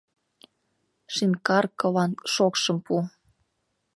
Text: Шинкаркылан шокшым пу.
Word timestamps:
Шинкаркылан 1.13 2.11
шокшым 2.33 2.77
пу. 2.85 2.95